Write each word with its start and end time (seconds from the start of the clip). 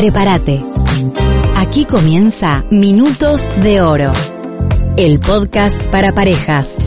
Prepárate. 0.00 0.64
Aquí 1.56 1.84
comienza 1.84 2.64
Minutos 2.70 3.46
de 3.62 3.82
Oro, 3.82 4.12
el 4.96 5.20
podcast 5.20 5.76
para 5.90 6.14
parejas. 6.14 6.78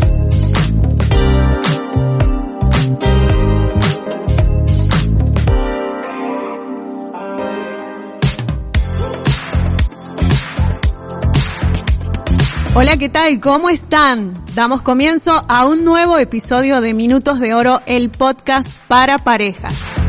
Hola, 12.74 12.98
¿qué 12.98 13.10
tal? 13.10 13.40
¿Cómo 13.40 13.70
están? 13.70 14.44
Damos 14.56 14.82
comienzo 14.82 15.46
a 15.48 15.68
un 15.68 15.86
nuevo 15.86 16.18
episodio 16.18 16.82
de 16.82 16.96
Minutos 16.96 17.40
de 17.40 17.54
Oro, 17.54 17.84
el 17.86 18.10
podcast 18.10 18.80
para 18.88 19.20
parejas. 19.20 20.03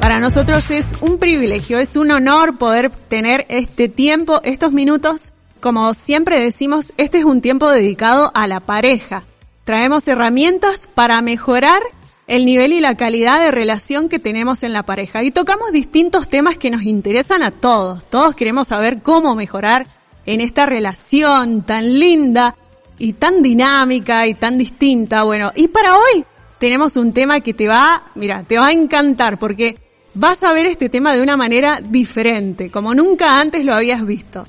Para 0.00 0.18
nosotros 0.18 0.70
es 0.70 0.94
un 1.02 1.18
privilegio, 1.18 1.78
es 1.78 1.94
un 1.94 2.10
honor 2.10 2.56
poder 2.56 2.90
tener 2.90 3.44
este 3.50 3.90
tiempo, 3.90 4.40
estos 4.44 4.72
minutos. 4.72 5.32
Como 5.60 5.92
siempre 5.92 6.40
decimos, 6.40 6.94
este 6.96 7.18
es 7.18 7.24
un 7.24 7.42
tiempo 7.42 7.68
dedicado 7.68 8.30
a 8.34 8.46
la 8.46 8.60
pareja. 8.60 9.24
Traemos 9.64 10.08
herramientas 10.08 10.88
para 10.94 11.20
mejorar 11.20 11.82
el 12.26 12.46
nivel 12.46 12.72
y 12.72 12.80
la 12.80 12.96
calidad 12.96 13.40
de 13.40 13.50
relación 13.50 14.08
que 14.08 14.18
tenemos 14.18 14.62
en 14.62 14.72
la 14.72 14.84
pareja. 14.84 15.22
Y 15.22 15.32
tocamos 15.32 15.70
distintos 15.70 16.30
temas 16.30 16.56
que 16.56 16.70
nos 16.70 16.84
interesan 16.84 17.42
a 17.42 17.50
todos. 17.50 18.06
Todos 18.06 18.34
queremos 18.34 18.68
saber 18.68 19.02
cómo 19.02 19.34
mejorar 19.34 19.86
en 20.24 20.40
esta 20.40 20.64
relación 20.64 21.62
tan 21.62 21.98
linda 21.98 22.56
y 22.98 23.12
tan 23.12 23.42
dinámica 23.42 24.26
y 24.26 24.32
tan 24.32 24.56
distinta. 24.56 25.24
Bueno, 25.24 25.52
y 25.54 25.68
para 25.68 25.94
hoy 25.98 26.24
tenemos 26.58 26.96
un 26.96 27.12
tema 27.12 27.40
que 27.40 27.52
te 27.52 27.68
va, 27.68 28.02
mira, 28.14 28.44
te 28.44 28.58
va 28.58 28.68
a 28.68 28.72
encantar 28.72 29.38
porque 29.38 29.89
vas 30.20 30.42
a 30.42 30.52
ver 30.52 30.66
este 30.66 30.90
tema 30.90 31.14
de 31.14 31.22
una 31.22 31.38
manera 31.38 31.80
diferente, 31.82 32.70
como 32.70 32.94
nunca 32.94 33.40
antes 33.40 33.64
lo 33.64 33.74
habías 33.74 34.04
visto. 34.04 34.46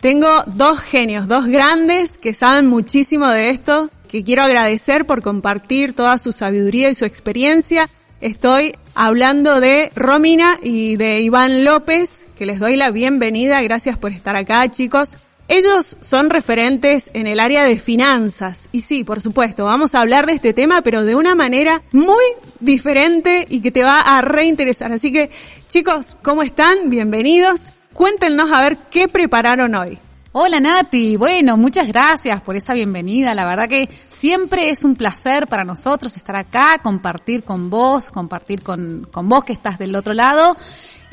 Tengo 0.00 0.28
dos 0.46 0.80
genios, 0.80 1.28
dos 1.28 1.46
grandes 1.46 2.18
que 2.18 2.34
saben 2.34 2.66
muchísimo 2.66 3.28
de 3.28 3.50
esto, 3.50 3.88
que 4.08 4.24
quiero 4.24 4.42
agradecer 4.42 5.06
por 5.06 5.22
compartir 5.22 5.92
toda 5.92 6.18
su 6.18 6.32
sabiduría 6.32 6.90
y 6.90 6.96
su 6.96 7.04
experiencia. 7.04 7.88
Estoy 8.20 8.74
hablando 8.96 9.60
de 9.60 9.92
Romina 9.94 10.58
y 10.60 10.96
de 10.96 11.20
Iván 11.20 11.62
López, 11.62 12.26
que 12.36 12.44
les 12.44 12.58
doy 12.58 12.76
la 12.76 12.90
bienvenida. 12.90 13.62
Gracias 13.62 13.96
por 13.96 14.10
estar 14.10 14.34
acá, 14.34 14.68
chicos. 14.72 15.18
Ellos 15.48 15.96
son 16.00 16.30
referentes 16.30 17.10
en 17.14 17.26
el 17.26 17.40
área 17.40 17.64
de 17.64 17.78
finanzas. 17.78 18.68
Y 18.72 18.80
sí, 18.80 19.04
por 19.04 19.20
supuesto, 19.20 19.64
vamos 19.64 19.94
a 19.94 20.00
hablar 20.00 20.26
de 20.26 20.32
este 20.34 20.52
tema, 20.54 20.82
pero 20.82 21.04
de 21.04 21.14
una 21.14 21.34
manera 21.34 21.82
muy 21.92 22.24
diferente 22.60 23.44
y 23.48 23.60
que 23.60 23.70
te 23.70 23.82
va 23.82 24.00
a 24.00 24.22
reinteresar. 24.22 24.92
Así 24.92 25.12
que, 25.12 25.30
chicos, 25.68 26.16
¿cómo 26.22 26.42
están? 26.42 26.90
Bienvenidos. 26.90 27.72
Cuéntenos 27.92 28.50
a 28.50 28.62
ver 28.62 28.78
qué 28.90 29.08
prepararon 29.08 29.74
hoy. 29.74 29.98
Hola 30.34 30.60
Nati, 30.60 31.18
bueno, 31.18 31.58
muchas 31.58 31.86
gracias 31.88 32.40
por 32.40 32.56
esa 32.56 32.72
bienvenida. 32.72 33.34
La 33.34 33.44
verdad 33.44 33.68
que 33.68 33.90
siempre 34.08 34.70
es 34.70 34.82
un 34.82 34.96
placer 34.96 35.46
para 35.46 35.62
nosotros 35.62 36.16
estar 36.16 36.36
acá, 36.36 36.80
compartir 36.82 37.44
con 37.44 37.68
vos, 37.68 38.10
compartir 38.10 38.62
con, 38.62 39.06
con 39.12 39.28
vos 39.28 39.44
que 39.44 39.52
estás 39.52 39.78
del 39.78 39.94
otro 39.94 40.14
lado. 40.14 40.56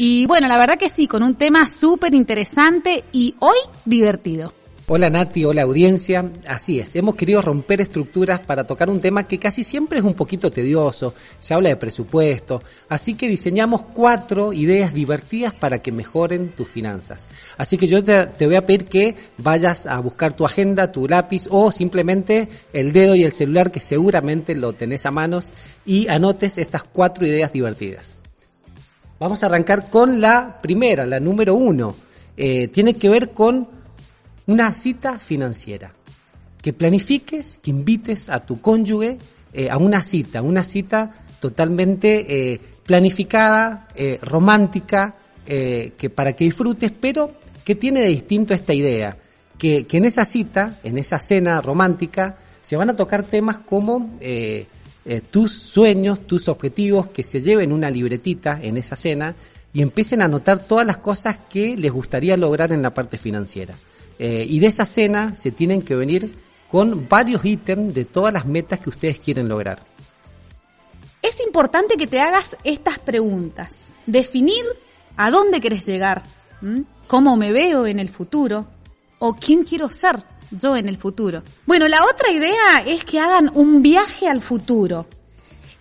Y 0.02 0.28
bueno, 0.28 0.47
la 0.47 0.58
verdad 0.58 0.78
que 0.78 0.88
sí, 0.88 1.08
con 1.08 1.23
un 1.23 1.36
tema 1.36 1.67
súper 1.67 2.16
interesante 2.16 3.03
y 3.11 3.36
hoy 3.39 3.58
divertido. 3.83 4.53
Hola 4.88 5.09
Nati, 5.09 5.44
hola 5.44 5.64
audiencia. 5.64 6.31
Así 6.47 6.80
es, 6.80 6.95
hemos 6.95 7.16
querido 7.16 7.42
romper 7.42 7.81
estructuras 7.81 8.39
para 8.39 8.66
tocar 8.66 8.89
un 8.89 9.02
tema 9.02 9.27
que 9.27 9.38
casi 9.38 9.66
siempre 9.66 10.00
es 10.00 10.05
un 10.05 10.14
poquito 10.14 10.52
tedioso, 10.52 11.14
se 11.42 11.53
habla 11.53 11.67
de 11.67 11.75
presupuesto, 11.75 12.64
así 12.88 13.16
que 13.16 13.27
diseñamos 13.27 13.81
cuatro 13.94 14.53
ideas 14.53 14.94
divertidas 14.94 15.53
para 15.53 15.80
que 15.80 15.92
mejoren 15.92 16.55
tus 16.55 16.70
finanzas. 16.70 17.27
Así 17.58 17.77
que 17.77 17.88
yo 17.88 18.02
te, 18.02 18.25
te 18.25 18.45
voy 18.45 18.55
a 18.55 18.66
pedir 18.66 18.86
que 18.86 19.16
vayas 19.38 19.86
a 19.86 20.00
buscar 20.00 20.32
tu 20.32 20.45
agenda, 20.45 20.93
tu 20.93 21.09
lápiz 21.09 21.49
o 21.52 21.73
simplemente 21.73 22.48
el 22.71 22.93
dedo 22.93 23.15
y 23.15 23.23
el 23.23 23.33
celular 23.33 23.70
que 23.70 23.82
seguramente 23.82 24.55
lo 24.55 24.71
tenés 24.71 25.05
a 25.05 25.11
manos 25.11 25.52
y 25.86 26.08
anotes 26.08 26.58
estas 26.58 26.86
cuatro 26.86 27.27
ideas 27.27 27.52
divertidas. 27.52 28.21
Vamos 29.19 29.43
a 29.43 29.47
arrancar 29.47 29.89
con 29.89 30.21
la 30.21 30.61
primera, 30.61 31.05
la 31.05 31.19
número 31.19 31.53
uno. 31.53 31.93
Eh, 32.37 32.69
tiene 32.69 32.93
que 32.93 33.09
ver 33.09 33.31
con 33.31 33.67
una 34.47 34.73
cita 34.73 35.19
financiera. 35.19 35.91
Que 36.61 36.71
planifiques, 36.71 37.59
que 37.61 37.71
invites 37.71 38.29
a 38.29 38.45
tu 38.45 38.61
cónyuge 38.61 39.17
eh, 39.52 39.69
a 39.69 39.77
una 39.77 40.02
cita, 40.03 40.41
una 40.41 40.63
cita 40.63 41.13
totalmente 41.41 42.53
eh, 42.53 42.61
planificada, 42.85 43.87
romántica, 44.21 45.15
que 45.45 46.11
para 46.13 46.33
que 46.33 46.45
disfrutes, 46.45 46.91
pero 46.91 47.33
que 47.63 47.75
tiene 47.75 48.02
de 48.02 48.08
distinto 48.08 48.53
esta 48.53 48.73
idea, 48.73 49.17
que, 49.58 49.85
en 49.91 50.05
esa 50.05 50.25
cita, 50.25 50.79
en 50.83 50.97
esa 50.97 51.19
cena 51.19 51.61
romántica, 51.61 52.37
se 52.61 52.75
van 52.75 52.89
a 52.89 52.95
tocar 52.95 53.23
temas 53.23 53.59
como 53.59 54.17
tus 55.32 55.54
sueños, 55.54 56.27
tus 56.27 56.48
objetivos, 56.48 57.10
que 57.10 57.23
se 57.23 57.42
lleven 57.42 57.71
una 57.71 57.89
libretita 57.89 58.60
en 58.61 58.77
esa 58.77 58.95
cena 58.95 59.36
y 59.73 59.82
empiecen 59.82 60.21
a 60.21 60.26
anotar 60.26 60.60
todas 60.60 60.86
las 60.86 60.98
cosas 60.98 61.37
que 61.49 61.77
les 61.77 61.92
gustaría 61.92 62.37
lograr 62.37 62.71
en 62.71 62.82
la 62.82 62.93
parte 62.93 63.17
financiera. 63.17 63.76
Eh, 64.17 64.45
y 64.48 64.59
de 64.59 64.67
esa 64.67 64.86
cena 64.86 65.36
se 65.36 65.52
tienen 65.52 65.82
que 65.82 65.95
venir 65.95 66.33
con 66.70 67.08
varios 67.08 67.43
ítems 67.45 67.93
de 67.93 68.05
todas 68.05 68.33
las 68.33 68.45
metas 68.45 68.80
que 68.80 68.89
ustedes 68.89 69.20
quieren 69.20 69.48
lograr. 69.48 69.82
Es 71.21 71.39
importante 71.45 71.95
que 71.95 72.08
te 72.08 72.20
hagas 72.20 72.58
estas 72.64 72.99
preguntas. 72.99 73.93
Definir 74.05 74.64
a 75.15 75.32
dónde 75.32 75.59
quieres 75.59 75.86
llegar, 75.86 76.23
cómo 77.08 77.38
me 77.38 77.52
veo 77.52 77.86
en 77.86 77.99
el 77.99 78.09
futuro 78.09 78.67
o 79.20 79.36
quién 79.36 79.64
quiero 79.64 79.89
ser 79.89 80.23
yo 80.52 80.76
en 80.76 80.89
el 80.89 80.98
futuro. 80.98 81.43
Bueno, 81.65 81.87
la 81.87 82.04
otra 82.04 82.32
idea 82.32 82.83
es 82.86 83.04
que 83.05 83.20
hagan 83.20 83.52
un 83.54 83.82
viaje 83.82 84.27
al 84.27 84.42
futuro. 84.42 85.08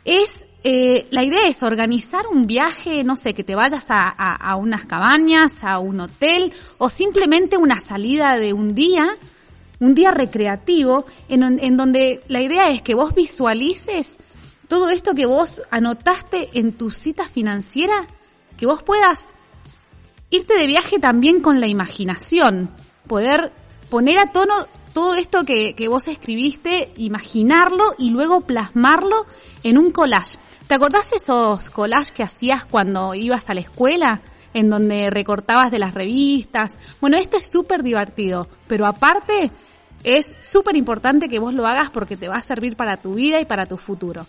Es 0.04 0.46
eh, 0.64 1.06
la 1.10 1.22
idea 1.22 1.46
es 1.46 1.62
organizar 1.62 2.26
un 2.26 2.46
viaje, 2.46 3.04
no 3.04 3.16
sé, 3.16 3.32
que 3.32 3.44
te 3.44 3.54
vayas 3.54 3.86
a, 3.90 4.56
unas 4.56 4.86
cabañas, 4.86 5.62
a 5.62 5.78
un 5.78 6.00
hotel 6.00 6.52
o 6.78 6.90
simplemente 6.90 7.56
una 7.56 7.80
salida 7.80 8.36
de 8.36 8.52
un 8.52 8.74
día, 8.74 9.08
un 9.78 9.94
día 9.94 10.10
recreativo, 10.10 11.06
en, 11.28 11.42
en 11.42 11.76
donde 11.76 12.22
la 12.28 12.42
idea 12.42 12.70
es 12.70 12.82
que 12.82 12.94
vos 12.94 13.14
visualices 13.14 14.18
todo 14.66 14.90
esto 14.90 15.14
que 15.14 15.26
vos 15.26 15.62
anotaste 15.70 16.50
en 16.54 16.72
tu 16.72 16.90
cita 16.90 17.26
financiera, 17.28 18.06
que 18.56 18.66
vos 18.66 18.82
puedas 18.82 19.34
irte 20.30 20.58
de 20.58 20.66
viaje 20.66 20.98
también 20.98 21.40
con 21.40 21.60
la 21.60 21.68
imaginación, 21.68 22.70
poder 23.06 23.52
poner 23.90 24.18
a 24.18 24.32
tono 24.32 24.54
todo 24.92 25.14
esto 25.14 25.44
que, 25.44 25.74
que, 25.74 25.88
vos 25.88 26.08
escribiste, 26.08 26.92
imaginarlo 26.96 27.94
y 27.98 28.10
luego 28.10 28.40
plasmarlo 28.40 29.26
en 29.62 29.78
un 29.78 29.90
collage. 29.90 30.38
¿Te 30.66 30.74
acordás 30.74 31.12
esos 31.12 31.70
collages 31.70 32.12
que 32.12 32.22
hacías 32.22 32.64
cuando 32.64 33.14
ibas 33.14 33.48
a 33.48 33.54
la 33.54 33.60
escuela? 33.60 34.20
En 34.54 34.70
donde 34.70 35.10
recortabas 35.10 35.70
de 35.70 35.78
las 35.78 35.94
revistas. 35.94 36.78
Bueno, 37.00 37.16
esto 37.16 37.36
es 37.36 37.46
súper 37.46 37.82
divertido, 37.82 38.48
pero 38.66 38.86
aparte 38.86 39.50
es 40.04 40.34
súper 40.40 40.76
importante 40.76 41.28
que 41.28 41.38
vos 41.38 41.54
lo 41.54 41.66
hagas 41.66 41.90
porque 41.90 42.16
te 42.16 42.28
va 42.28 42.36
a 42.36 42.40
servir 42.40 42.76
para 42.76 42.96
tu 42.96 43.14
vida 43.14 43.40
y 43.40 43.44
para 43.44 43.66
tu 43.66 43.76
futuro. 43.76 44.26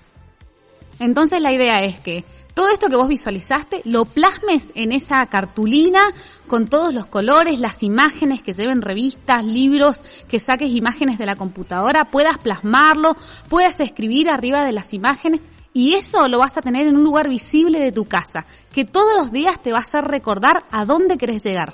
Entonces 1.00 1.42
la 1.42 1.53
idea 1.53 1.84
es 1.84 2.00
que 2.00 2.25
todo 2.54 2.70
esto 2.70 2.90
que 2.90 2.96
vos 2.96 3.08
visualizaste 3.08 3.82
lo 3.86 4.06
plasmes 4.06 4.68
en 4.76 4.92
esa 4.92 5.26
cartulina 5.28 6.02
con 6.48 6.68
todos 6.68 6.94
los 6.94 7.06
colores, 7.06 7.60
las 7.60 7.84
imágenes 7.84 8.44
que 8.44 8.54
lleven 8.54 8.82
revistas, 8.82 9.44
libros, 9.44 10.04
que 10.28 10.40
saques 10.40 10.70
imágenes 10.70 11.18
de 11.18 11.26
la 11.26 11.36
computadora, 11.36 12.12
puedas 12.12 12.38
plasmarlo, 12.38 13.16
puedas 13.48 13.80
escribir 13.80 14.30
arriba 14.30 14.66
de 14.66 14.72
las 14.72 14.94
imágenes 14.94 15.42
y 15.74 15.94
eso 15.94 16.28
lo 16.28 16.40
vas 16.40 16.58
a 16.58 16.62
tener 16.62 16.88
en 16.88 16.98
un 16.98 17.04
lugar 17.04 17.30
visible 17.30 17.80
de 17.80 17.92
tu 17.92 18.06
casa, 18.06 18.46
que 18.72 18.86
todos 18.86 19.16
los 19.16 19.31
días 19.31 19.62
te 19.62 19.72
va 19.72 19.78
a 19.78 19.81
hacer 19.81 20.06
recordar 20.06 20.66
a 20.72 20.86
dónde 20.86 21.18
querés 21.18 21.44
llegar. 21.44 21.74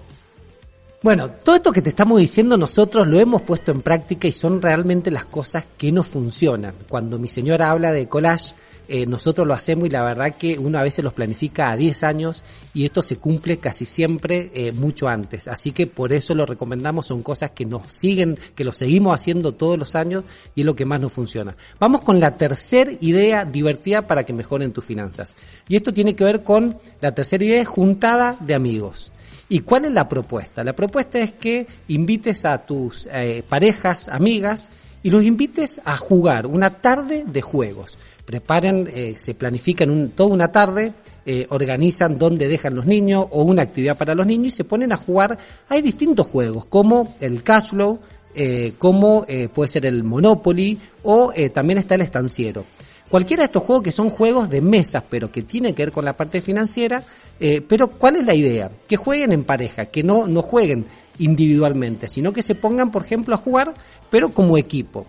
Bueno, 1.02 1.30
todo 1.30 1.56
esto 1.56 1.72
que 1.72 1.84
te 1.84 1.90
estamos 1.90 2.20
diciendo 2.20 2.58
nosotros 2.58 3.08
lo 3.08 3.20
hemos 3.20 3.44
puesto 3.44 3.72
en 3.72 3.82
práctica 3.82 4.28
y 4.28 4.32
son 4.32 4.62
realmente 4.62 5.12
las 5.12 5.26
cosas 5.26 5.66
que 5.78 5.92
no 5.92 6.02
funcionan. 6.02 6.74
Cuando 6.88 7.20
mi 7.20 7.28
señora 7.28 7.70
habla 7.70 7.92
de 7.92 8.10
collage, 8.10 8.56
eh, 8.88 9.06
nosotros 9.06 9.48
lo 9.48 9.54
hacemos 9.54 9.88
y 9.88 9.90
la 9.90 10.04
verdad 10.04 10.36
que 10.38 10.58
uno 10.58 10.78
a 10.78 10.84
veces 10.84 11.04
los 11.04 11.14
planifica 11.14 11.72
a 11.72 11.78
10 11.78 12.04
años 12.04 12.44
y 12.74 12.86
esto 12.86 13.02
se 13.02 13.18
cumple 13.18 13.58
casi 13.58 13.86
siempre 13.86 14.52
eh, 14.54 14.72
mucho 14.72 15.08
antes. 15.08 15.48
Así 15.48 15.72
que 15.72 15.88
por 15.88 16.14
eso 16.14 16.36
lo 16.36 16.46
recomendamos, 16.46 17.08
son 17.08 17.24
cosas 17.24 17.52
que 17.52 17.66
nos 17.66 17.92
siguen, 17.92 18.38
que 18.56 18.64
lo 18.64 18.72
seguimos 18.72 19.16
haciendo 19.16 19.54
todos 19.54 19.78
los 19.78 19.96
años 19.96 20.24
y 20.56 20.62
es 20.62 20.66
lo 20.66 20.76
que 20.76 20.86
más 20.86 21.00
nos 21.00 21.14
funciona. 21.14 21.56
Vamos 21.80 22.02
con 22.02 22.20
la 22.20 22.38
tercera 22.38 22.92
idea 23.02 23.46
divertida 23.46 24.06
para 24.06 24.24
que 24.24 24.34
mejoren 24.34 24.72
tus 24.72 24.86
finanzas. 24.86 25.36
Y 25.68 25.76
esto 25.76 25.94
tiene 25.94 26.16
que 26.16 26.24
ver 26.24 26.44
con 26.44 26.78
la 27.02 27.14
tercera 27.14 27.44
idea, 27.44 27.66
juntada 27.66 28.38
de 28.40 28.54
amigos. 28.54 29.12
¿Y 29.48 29.60
cuál 29.60 29.86
es 29.86 29.92
la 29.92 30.10
propuesta? 30.10 30.64
La 30.64 30.74
propuesta 30.74 31.20
es 31.20 31.32
que 31.34 31.68
invites 31.88 32.46
a 32.46 32.66
tus 32.66 33.08
eh, 33.12 33.44
parejas, 33.48 34.10
amigas, 34.10 34.72
y 35.06 35.12
los 35.12 35.24
invites 35.24 35.80
a 35.86 35.98
jugar 35.98 36.48
una 36.48 36.72
tarde 36.72 37.26
de 37.28 37.40
juegos. 37.40 37.96
preparen, 38.26 38.90
eh, 38.92 39.14
se 39.20 39.36
planifican 39.36 40.10
toda 40.16 40.34
una 40.34 40.48
tarde, 40.48 40.94
eh, 41.28 41.46
organizan 41.50 42.18
dónde 42.18 42.48
dejan 42.48 42.74
los 42.74 42.88
niños 42.88 43.28
o 43.30 43.44
una 43.44 43.62
actividad 43.62 43.96
para 43.96 44.16
los 44.16 44.26
niños 44.26 44.48
y 44.48 44.56
se 44.58 44.64
ponen 44.64 44.92
a 44.92 44.98
jugar. 44.98 45.38
Hay 45.70 45.84
distintos 45.84 46.26
juegos, 46.26 46.66
como 46.66 47.16
el 47.22 47.44
cash 47.44 47.70
flow, 47.70 48.00
eh, 48.34 48.74
como 48.80 49.26
eh, 49.28 49.48
puede 49.48 49.70
ser 49.70 49.86
el 49.86 50.04
Monopoly 50.04 50.80
o 51.04 51.32
eh, 51.36 51.52
también 51.52 51.78
está 51.78 51.94
el 51.94 52.02
estanciero. 52.02 52.66
Cualquiera 53.08 53.44
de 53.44 53.46
estos 53.46 53.62
juegos 53.62 53.84
que 53.84 53.92
son 53.92 54.10
juegos 54.10 54.50
de 54.50 54.62
mesas, 54.62 55.04
pero 55.08 55.32
que 55.32 55.44
tienen 55.44 55.76
que 55.76 55.84
ver 55.86 55.92
con 55.92 56.04
la 56.04 56.18
parte 56.18 56.42
financiera, 56.42 57.04
eh, 57.40 57.62
pero 57.62 57.90
¿cuál 57.90 58.16
es 58.16 58.26
la 58.26 58.34
idea? 58.34 58.72
Que 58.88 58.98
jueguen 58.98 59.32
en 59.32 59.44
pareja, 59.44 59.86
que 59.86 60.02
no, 60.02 60.28
no 60.28 60.42
jueguen 60.42 60.88
individualmente, 61.20 62.10
sino 62.10 62.34
que 62.34 62.42
se 62.42 62.56
pongan, 62.56 62.92
por 62.92 63.04
ejemplo, 63.04 63.36
a 63.36 63.38
jugar, 63.38 63.74
pero 64.10 64.30
como 64.30 64.58
equipo. 64.58 65.06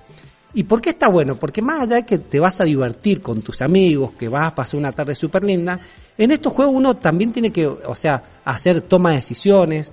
¿Y 0.55 0.65
por 0.65 0.81
qué 0.81 0.91
está 0.91 1.09
bueno? 1.09 1.37
Porque 1.37 1.61
más 1.61 1.83
allá 1.83 1.97
de 1.97 2.07
que 2.07 2.19
te 2.19 2.41
vas 2.41 2.61
a 2.61 2.65
divertir 2.65 3.21
con 3.21 3.43
tus 3.43 3.61
amigos, 3.61 4.13
que 4.13 4.29
vas 4.29 4.47
a 4.47 4.55
pasar 4.55 4.79
una 4.79 4.93
tarde 4.93 5.15
súper 5.15 5.45
linda, 5.45 5.79
en 6.17 6.31
estos 6.31 6.53
juegos 6.53 6.75
uno 6.75 6.97
también 6.97 7.33
tiene 7.33 7.51
que, 7.51 7.67
o 7.67 7.95
sea, 7.95 8.41
hacer 8.45 8.81
toma 8.81 9.11
de 9.11 9.17
decisiones, 9.17 9.93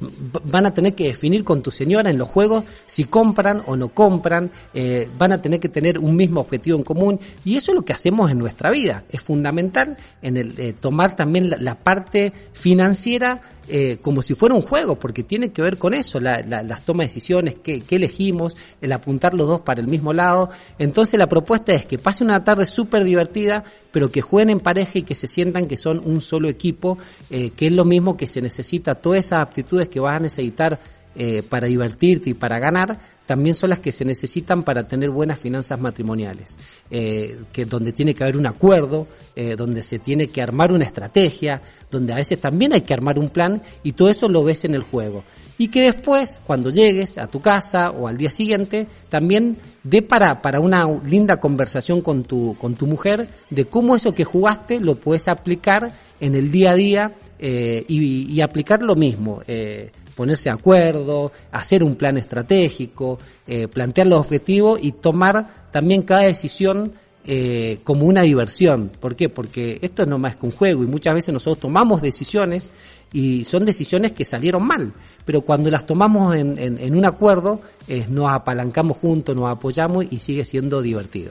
van 0.00 0.66
a 0.66 0.74
tener 0.74 0.94
que 0.94 1.04
definir 1.04 1.44
con 1.44 1.62
tu 1.62 1.70
señora 1.70 2.10
en 2.10 2.18
los 2.18 2.28
juegos 2.28 2.64
si 2.86 3.04
compran 3.04 3.62
o 3.66 3.76
no 3.76 3.88
compran, 3.88 4.50
eh, 4.74 5.08
van 5.18 5.32
a 5.32 5.42
tener 5.42 5.58
que 5.60 5.68
tener 5.68 5.98
un 5.98 6.14
mismo 6.14 6.40
objetivo 6.40 6.78
en 6.78 6.84
común 6.84 7.20
y 7.44 7.56
eso 7.56 7.72
es 7.72 7.74
lo 7.74 7.84
que 7.84 7.92
hacemos 7.92 8.30
en 8.30 8.38
nuestra 8.38 8.70
vida. 8.70 9.04
Es 9.10 9.20
fundamental 9.20 9.96
en 10.22 10.36
el 10.36 10.54
eh, 10.58 10.72
tomar 10.74 11.16
también 11.16 11.50
la, 11.50 11.56
la 11.58 11.74
parte 11.74 12.32
financiera 12.52 13.40
eh, 13.68 13.98
como 14.00 14.22
si 14.22 14.34
fuera 14.34 14.54
un 14.54 14.62
juego, 14.62 14.98
porque 14.98 15.22
tiene 15.22 15.50
que 15.50 15.62
ver 15.62 15.78
con 15.78 15.94
eso, 15.94 16.18
la, 16.20 16.42
la, 16.42 16.62
las 16.62 16.82
tomas 16.82 17.04
de 17.04 17.08
decisiones, 17.08 17.56
qué, 17.62 17.80
qué, 17.80 17.96
elegimos, 17.96 18.56
el 18.80 18.92
apuntar 18.92 19.34
los 19.34 19.46
dos 19.46 19.60
para 19.60 19.80
el 19.80 19.86
mismo 19.86 20.12
lado. 20.12 20.50
Entonces 20.78 21.18
la 21.18 21.28
propuesta 21.28 21.72
es 21.74 21.86
que 21.86 21.98
pase 21.98 22.24
una 22.24 22.42
tarde 22.44 22.66
súper 22.66 23.04
divertida, 23.04 23.64
pero 23.92 24.10
que 24.10 24.20
jueguen 24.20 24.50
en 24.50 24.60
pareja 24.60 24.98
y 24.98 25.02
que 25.02 25.14
se 25.14 25.26
sientan 25.26 25.66
que 25.66 25.76
son 25.76 26.00
un 26.04 26.20
solo 26.20 26.48
equipo, 26.48 26.98
eh, 27.30 27.50
que 27.50 27.66
es 27.66 27.72
lo 27.72 27.84
mismo 27.84 28.16
que 28.16 28.26
se 28.26 28.40
necesita, 28.40 28.94
todas 28.94 29.20
esas 29.20 29.42
aptitudes 29.42 29.88
que 29.88 30.00
vas 30.00 30.16
a 30.16 30.20
necesitar 30.20 30.78
eh, 31.16 31.42
para 31.42 31.66
divertirte 31.66 32.30
y 32.30 32.34
para 32.34 32.58
ganar, 32.58 33.17
también 33.28 33.54
son 33.54 33.68
las 33.68 33.80
que 33.80 33.92
se 33.92 34.06
necesitan 34.06 34.62
para 34.62 34.88
tener 34.88 35.10
buenas 35.10 35.38
finanzas 35.38 35.78
matrimoniales, 35.78 36.56
eh, 36.90 37.38
que 37.52 37.66
donde 37.66 37.92
tiene 37.92 38.14
que 38.14 38.24
haber 38.24 38.38
un 38.38 38.46
acuerdo, 38.46 39.06
eh, 39.36 39.54
donde 39.54 39.82
se 39.82 39.98
tiene 39.98 40.28
que 40.28 40.40
armar 40.40 40.72
una 40.72 40.86
estrategia, 40.86 41.60
donde 41.90 42.14
a 42.14 42.16
veces 42.16 42.40
también 42.40 42.72
hay 42.72 42.80
que 42.80 42.94
armar 42.94 43.18
un 43.18 43.28
plan 43.28 43.60
y 43.82 43.92
todo 43.92 44.08
eso 44.08 44.30
lo 44.30 44.44
ves 44.44 44.64
en 44.64 44.74
el 44.74 44.82
juego. 44.82 45.24
Y 45.58 45.68
que 45.68 45.82
después, 45.82 46.40
cuando 46.46 46.70
llegues 46.70 47.18
a 47.18 47.26
tu 47.26 47.42
casa 47.42 47.90
o 47.90 48.08
al 48.08 48.16
día 48.16 48.30
siguiente, 48.30 48.86
también 49.10 49.58
dé 49.82 50.00
para, 50.00 50.40
para 50.40 50.58
una 50.58 50.88
linda 51.04 51.38
conversación 51.38 52.00
con 52.00 52.24
tu, 52.24 52.56
con 52.58 52.76
tu 52.76 52.86
mujer 52.86 53.28
de 53.50 53.66
cómo 53.66 53.94
eso 53.94 54.14
que 54.14 54.24
jugaste 54.24 54.80
lo 54.80 54.94
puedes 54.94 55.28
aplicar 55.28 55.92
en 56.18 56.34
el 56.34 56.50
día 56.50 56.70
a 56.70 56.74
día 56.76 57.12
eh, 57.38 57.84
y, 57.88 58.32
y, 58.32 58.40
aplicar 58.40 58.82
lo 58.82 58.96
mismo. 58.96 59.42
Eh, 59.46 59.90
ponerse 60.18 60.48
de 60.48 60.54
acuerdo, 60.54 61.30
hacer 61.52 61.84
un 61.84 61.94
plan 61.94 62.18
estratégico, 62.18 63.20
eh, 63.46 63.68
plantear 63.68 64.08
los 64.08 64.18
objetivos 64.18 64.80
y 64.82 64.90
tomar 64.90 65.68
también 65.70 66.02
cada 66.02 66.22
decisión 66.22 66.92
eh, 67.24 67.78
como 67.84 68.04
una 68.04 68.22
diversión. 68.22 68.90
¿Por 68.98 69.14
qué? 69.14 69.28
Porque 69.28 69.78
esto 69.80 70.06
no 70.06 70.18
más 70.18 70.34
que 70.34 70.46
un 70.46 70.50
juego 70.50 70.82
y 70.82 70.88
muchas 70.88 71.14
veces 71.14 71.32
nosotros 71.32 71.60
tomamos 71.60 72.02
decisiones 72.02 72.68
y 73.12 73.44
son 73.44 73.64
decisiones 73.64 74.10
que 74.10 74.24
salieron 74.24 74.66
mal, 74.66 74.92
pero 75.24 75.42
cuando 75.42 75.70
las 75.70 75.86
tomamos 75.86 76.34
en, 76.34 76.96
un 76.96 77.04
acuerdo 77.04 77.60
eh, 77.86 78.04
nos 78.10 78.28
apalancamos 78.28 78.96
juntos, 78.96 79.36
nos 79.36 79.48
apoyamos 79.48 80.04
y 80.10 80.18
sigue 80.18 80.44
siendo 80.44 80.82
divertido. 80.82 81.30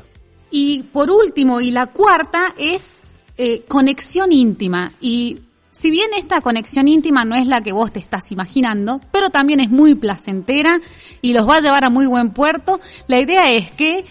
Y 0.50 0.84
por 0.84 1.12
último, 1.12 1.60
y 1.60 1.72
la 1.72 1.88
cuarta 1.88 2.56
es 2.58 2.88
conexión 3.68 4.32
íntima. 4.32 4.94
Y 5.02 5.40
si 5.78 5.92
bien 5.92 6.10
esta 6.16 6.42
conexión 6.42 6.88
íntima 6.88 7.24
no 7.26 7.36
es 7.36 7.48
la 7.48 7.62
que 7.62 7.72
vos 7.72 7.92
te 7.92 8.00
estás 8.00 8.32
imaginando, 8.32 9.02
pero 9.12 9.30
también 9.30 9.60
es 9.60 9.70
muy 9.70 9.96
placentera 9.96 10.80
y 11.22 11.34
los 11.34 11.48
va 11.48 11.58
a 11.58 11.62
llevar 11.62 11.84
a 11.84 11.90
muy 11.90 12.08
buen 12.08 12.32
puerto, 12.32 12.80
la 13.08 13.20
idea 13.20 13.52
es 13.52 13.72
que 13.72 14.06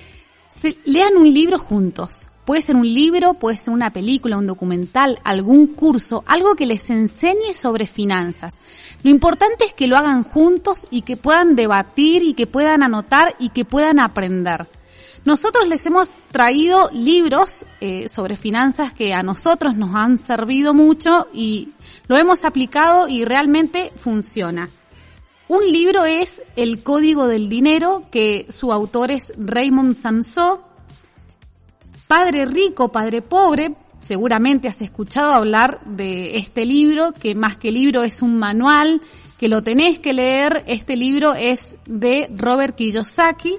se 0.49 0.77
lean 0.85 1.17
un 1.17 1.33
libro 1.33 1.59
juntos. 1.59 2.29
Puede 2.45 2.63
ser 2.63 2.77
un 2.77 2.87
libro, 2.87 3.35
puede 3.35 3.57
ser 3.57 3.75
una 3.75 3.91
película, 3.91 4.39
un 4.39 4.47
documental, 4.47 5.19
algún 5.25 5.67
curso, 5.67 6.23
algo 6.29 6.55
que 6.55 6.67
les 6.67 6.89
enseñe 6.91 7.53
sobre 7.55 7.89
finanzas. 7.89 8.55
Lo 9.03 9.11
importante 9.11 9.65
es 9.65 9.75
que 9.75 9.89
lo 9.89 9.97
hagan 9.97 10.23
juntos 10.23 10.85
y 10.93 11.03
que 11.03 11.17
puedan 11.17 11.57
debatir 11.57 12.23
y 12.23 12.35
que 12.35 12.47
puedan 12.47 12.85
anotar 12.85 13.35
y 13.41 13.49
que 13.49 13.65
puedan 13.65 13.99
aprender. 13.99 14.69
Nosotros 15.27 15.67
les 15.67 15.85
hemos 15.87 16.21
traído 16.31 16.89
libros 16.93 17.67
eh, 17.81 18.09
sobre 18.09 18.37
finanzas 18.37 18.93
que 18.93 19.13
a 19.13 19.25
nosotros 19.25 19.75
nos 19.75 19.93
han 19.97 20.19
servido 20.19 20.73
mucho 20.73 21.27
y 21.35 21.71
lo 22.07 22.17
hemos 22.17 22.45
aplicado 22.45 23.09
y 23.09 23.25
realmente 23.25 23.91
funciona. 23.97 24.71
Un 25.49 25.65
libro 25.65 26.05
es 26.05 26.45
El 26.55 26.81
Código 26.85 27.27
del 27.27 27.49
Dinero, 27.49 28.05
que 28.09 28.47
su 28.51 28.73
autor 28.73 29.11
es 29.11 29.33
Raymond 29.37 29.97
Samso. 29.97 30.63
Padre 32.07 32.47
Rico, 32.47 32.93
Padre 32.93 33.21
Pobre, 33.21 33.75
seguramente 33.99 34.69
has 34.69 34.81
escuchado 34.81 35.33
hablar 35.33 35.81
de 35.87 36.39
este 36.39 36.65
libro, 36.65 37.11
que 37.11 37.35
más 37.35 37.57
que 37.57 37.73
libro 37.73 38.05
es 38.05 38.23
un 38.23 38.39
manual, 38.39 39.03
que 39.39 39.49
lo 39.49 39.65
tenés 39.65 39.99
que 39.99 40.13
leer. 40.13 40.63
Este 40.69 40.95
libro 40.95 41.35
es 41.35 41.77
de 41.85 42.31
Robert 42.37 42.77
Kiyosaki. 42.77 43.57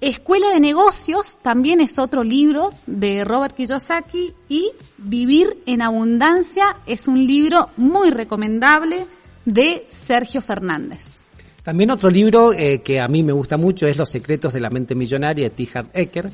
Escuela 0.00 0.50
de 0.50 0.60
Negocios 0.60 1.40
también 1.42 1.80
es 1.80 1.98
otro 1.98 2.22
libro 2.22 2.72
de 2.86 3.24
Robert 3.24 3.56
Kiyosaki 3.56 4.32
y 4.48 4.70
Vivir 4.96 5.58
en 5.66 5.82
Abundancia 5.82 6.76
es 6.86 7.08
un 7.08 7.26
libro 7.26 7.70
muy 7.76 8.10
recomendable 8.10 9.06
de 9.44 9.86
Sergio 9.88 10.40
Fernández. 10.40 11.16
También 11.64 11.90
otro 11.90 12.10
libro 12.10 12.52
eh, 12.52 12.80
que 12.80 13.00
a 13.00 13.08
mí 13.08 13.24
me 13.24 13.32
gusta 13.32 13.56
mucho 13.56 13.88
es 13.88 13.96
Los 13.96 14.10
secretos 14.10 14.52
de 14.52 14.60
la 14.60 14.70
mente 14.70 14.94
millonaria 14.94 15.50
de 15.50 15.66
T. 15.66 15.68
Harv 15.74 15.88
Eker. 15.92 16.30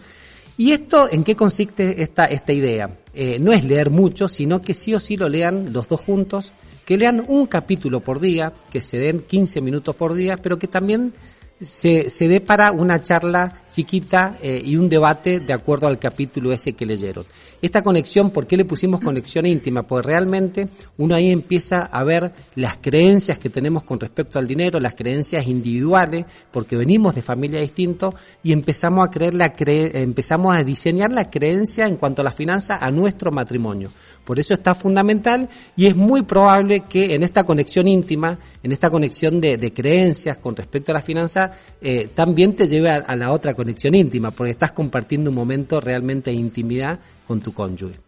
¿Y 0.59 0.73
esto 0.73 1.09
en 1.11 1.25
qué 1.25 1.35
consiste 1.35 2.03
esta, 2.03 2.27
esta 2.27 2.53
idea? 2.53 2.99
Eh, 3.15 3.39
no 3.41 3.51
es 3.53 3.65
leer 3.65 3.89
mucho, 3.89 4.29
sino 4.29 4.61
que 4.61 4.75
sí 4.75 4.95
o 4.95 5.01
sí 5.01 5.17
lo 5.17 5.29
lean 5.29 5.73
los 5.73 5.89
dos 5.89 6.03
juntos, 6.03 6.53
que 6.85 6.99
lean 6.99 7.25
un 7.27 7.47
capítulo 7.47 8.01
por 8.01 8.21
día, 8.21 8.53
que 8.71 8.83
se 8.83 8.99
den 8.99 9.21
15 9.21 9.63
minutos 9.63 9.97
por 9.97 10.13
día, 10.13 10.37
pero 10.37 10.59
que 10.59 10.69
también 10.69 11.15
se, 11.61 12.11
se 12.11 12.29
dé 12.29 12.41
para 12.41 12.73
una 12.73 13.03
charla 13.03 13.63
chiquita 13.75 14.39
eh, 14.41 14.63
y 14.65 14.77
un 14.77 14.89
debate 14.89 15.41
de 15.41 15.53
acuerdo 15.53 15.89
al 15.89 15.99
capítulo 15.99 16.53
ese 16.53 16.75
que 16.75 16.87
leyeron. 16.87 17.25
Esta 17.61 17.83
conexión, 17.83 18.31
¿por 18.31 18.47
qué 18.47 18.57
le 18.57 18.65
pusimos 18.65 19.01
conexión 19.01 19.47
íntima? 19.47 19.83
Pues 19.85 20.05
realmente 20.05 20.69
uno 20.99 21.15
ahí 21.15 21.31
empieza 21.31 21.87
a 21.87 22.05
ver 22.05 22.33
las 22.55 22.77
creencias 22.77 23.39
que 23.39 23.51
tenemos 23.51 23.83
con 23.83 23.99
respecto 23.99 24.39
al 24.39 24.47
dinero, 24.47 24.79
las 24.79 24.95
creencias 24.95 25.47
individuales, 25.49 26.25
porque 26.53 26.77
venimos 26.77 27.15
de 27.15 27.23
familias 27.23 27.63
distintas 27.63 28.15
y 28.43 28.53
empezamos 28.53 29.09
a 29.09 29.11
creer 29.11 29.35
la 29.35 29.55
cre 29.55 30.03
empezamos 30.03 30.55
a 30.55 30.63
diseñar 30.63 31.11
la 31.11 31.31
creencia 31.31 31.87
en 31.87 31.97
cuanto 31.97 32.21
a 32.21 32.25
la 32.25 32.33
finanza 32.33 32.79
a 32.81 32.91
nuestro 32.91 33.33
matrimonio. 33.33 33.91
Por 34.25 34.39
eso 34.39 34.55
está 34.55 34.75
fundamental 34.75 35.49
y 35.77 35.87
es 35.87 35.95
muy 35.95 36.23
probable 36.23 36.81
que 36.81 37.15
en 37.15 37.23
esta 37.23 37.45
conexión 37.45 37.87
íntima, 37.87 38.39
en 38.63 38.73
esta 38.73 38.91
conexión 38.91 39.41
de, 39.41 39.73
creencias 39.75 40.39
con 40.39 40.57
respecto 40.57 40.93
a 40.93 40.95
la 40.95 41.03
finanza, 41.03 41.53
eh, 41.81 42.09
también 42.15 42.57
te 42.57 42.69
lleve 42.69 42.91
a, 42.91 42.97
a, 42.97 43.17
la 43.17 43.33
otra 43.33 43.55
conexión 43.55 43.95
íntima, 43.95 44.31
porque 44.31 44.53
estás 44.53 44.73
compartiendo 44.73 45.31
un 45.31 45.37
momento 45.37 45.81
realmente 45.81 46.31
de 46.31 46.37
intimidad 46.37 46.99
con 47.27 47.41
tu 47.41 47.53
cónyuge. 47.53 47.99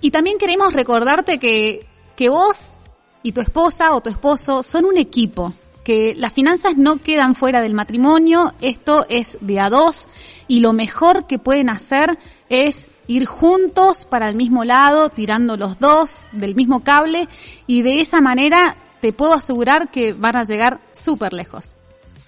Y 0.00 0.10
también 0.10 0.38
queremos 0.38 0.72
recordarte 0.72 1.38
que, 1.38 1.84
que 2.14 2.28
vos 2.28 2.78
y 3.22 3.32
tu 3.32 3.40
esposa 3.40 3.94
o 3.94 4.00
tu 4.00 4.10
esposo 4.10 4.62
son 4.62 4.84
un 4.84 4.96
equipo, 4.98 5.52
que 5.82 6.14
las 6.16 6.32
finanzas 6.32 6.76
no 6.76 7.02
quedan 7.02 7.34
fuera 7.34 7.62
del 7.62 7.74
matrimonio, 7.74 8.54
esto 8.60 9.06
es 9.08 9.38
de 9.40 9.58
a 9.58 9.70
dos 9.70 10.08
y 10.48 10.60
lo 10.60 10.72
mejor 10.72 11.26
que 11.26 11.38
pueden 11.38 11.70
hacer 11.70 12.18
es 12.48 12.88
ir 13.06 13.26
juntos 13.26 14.06
para 14.06 14.28
el 14.28 14.36
mismo 14.36 14.64
lado, 14.64 15.08
tirando 15.08 15.56
los 15.56 15.78
dos 15.78 16.26
del 16.32 16.54
mismo 16.54 16.80
cable 16.80 17.28
y 17.66 17.82
de 17.82 18.00
esa 18.00 18.20
manera 18.20 18.76
te 19.00 19.12
puedo 19.12 19.34
asegurar 19.34 19.90
que 19.90 20.12
van 20.12 20.36
a 20.36 20.44
llegar 20.44 20.80
súper 20.92 21.32
lejos. 21.32 21.75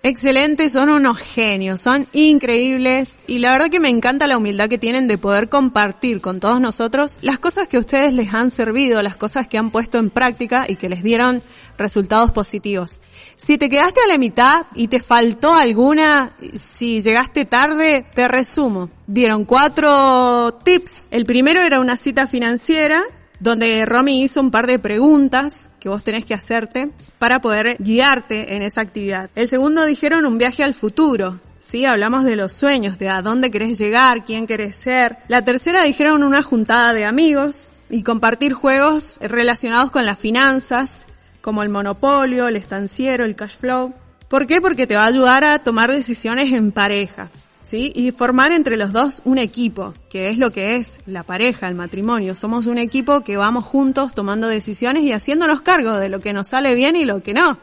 Excelente, 0.04 0.70
son 0.70 0.90
unos 0.90 1.18
genios, 1.18 1.80
son 1.80 2.06
increíbles 2.12 3.18
y 3.26 3.40
la 3.40 3.50
verdad 3.50 3.68
que 3.68 3.80
me 3.80 3.88
encanta 3.88 4.28
la 4.28 4.36
humildad 4.36 4.68
que 4.68 4.78
tienen 4.78 5.08
de 5.08 5.18
poder 5.18 5.48
compartir 5.48 6.20
con 6.20 6.38
todos 6.38 6.60
nosotros 6.60 7.18
las 7.20 7.40
cosas 7.40 7.66
que 7.66 7.78
ustedes 7.78 8.12
les 8.12 8.32
han 8.32 8.50
servido, 8.50 9.02
las 9.02 9.16
cosas 9.16 9.48
que 9.48 9.58
han 9.58 9.72
puesto 9.72 9.98
en 9.98 10.10
práctica 10.10 10.66
y 10.68 10.76
que 10.76 10.88
les 10.88 11.02
dieron 11.02 11.42
resultados 11.76 12.30
positivos. 12.30 13.02
Si 13.36 13.58
te 13.58 13.68
quedaste 13.68 14.00
a 14.00 14.08
la 14.08 14.18
mitad 14.18 14.66
y 14.74 14.86
te 14.86 15.00
faltó 15.00 15.52
alguna, 15.52 16.32
si 16.62 17.02
llegaste 17.02 17.44
tarde, 17.44 18.06
te 18.14 18.28
resumo. 18.28 18.90
Dieron 19.08 19.44
cuatro 19.44 20.60
tips. 20.62 21.08
El 21.10 21.26
primero 21.26 21.60
era 21.60 21.80
una 21.80 21.96
cita 21.96 22.28
financiera 22.28 23.02
donde 23.40 23.86
Romy 23.86 24.22
hizo 24.22 24.40
un 24.40 24.50
par 24.50 24.66
de 24.66 24.78
preguntas 24.78 25.70
que 25.80 25.88
vos 25.88 26.02
tenés 26.02 26.24
que 26.24 26.34
hacerte 26.34 26.90
para 27.18 27.40
poder 27.40 27.76
guiarte 27.78 28.54
en 28.56 28.62
esa 28.62 28.80
actividad. 28.80 29.30
El 29.34 29.48
segundo 29.48 29.84
dijeron 29.84 30.26
un 30.26 30.38
viaje 30.38 30.64
al 30.64 30.74
futuro, 30.74 31.40
Sí, 31.58 31.84
hablamos 31.84 32.24
de 32.24 32.36
los 32.36 32.52
sueños, 32.52 32.98
de 32.98 33.10
a 33.10 33.20
dónde 33.20 33.50
querés 33.50 33.78
llegar, 33.78 34.24
quién 34.24 34.46
querés 34.46 34.76
ser. 34.76 35.18
La 35.28 35.44
tercera 35.44 35.82
dijeron 35.82 36.22
una 36.22 36.42
juntada 36.42 36.92
de 36.92 37.04
amigos 37.04 37.72
y 37.90 38.04
compartir 38.04 38.54
juegos 38.54 39.18
relacionados 39.20 39.90
con 39.90 40.06
las 40.06 40.18
finanzas, 40.18 41.06
como 41.40 41.62
el 41.62 41.68
monopolio, 41.68 42.48
el 42.48 42.56
estanciero, 42.56 43.24
el 43.24 43.34
cash 43.34 43.58
flow. 43.58 43.92
¿Por 44.28 44.46
qué? 44.46 44.60
Porque 44.60 44.86
te 44.86 44.96
va 44.96 45.04
a 45.04 45.08
ayudar 45.08 45.44
a 45.44 45.58
tomar 45.58 45.90
decisiones 45.90 46.52
en 46.52 46.72
pareja. 46.72 47.30
¿Sí? 47.68 47.92
Y 47.94 48.12
formar 48.12 48.52
entre 48.52 48.78
los 48.78 48.94
dos 48.94 49.20
un 49.26 49.36
equipo, 49.36 49.92
que 50.08 50.30
es 50.30 50.38
lo 50.38 50.50
que 50.50 50.76
es 50.76 51.02
la 51.04 51.22
pareja, 51.22 51.68
el 51.68 51.74
matrimonio. 51.74 52.34
Somos 52.34 52.66
un 52.66 52.78
equipo 52.78 53.20
que 53.20 53.36
vamos 53.36 53.66
juntos 53.66 54.14
tomando 54.14 54.48
decisiones 54.48 55.02
y 55.02 55.12
haciéndonos 55.12 55.60
cargo 55.60 55.98
de 55.98 56.08
lo 56.08 56.22
que 56.22 56.32
nos 56.32 56.48
sale 56.48 56.74
bien 56.74 56.96
y 56.96 57.04
lo 57.04 57.22
que 57.22 57.34
no. 57.34 57.58